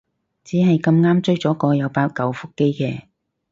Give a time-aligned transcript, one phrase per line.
[0.43, 3.03] 只係咁啱追咗個有八舊腹肌嘅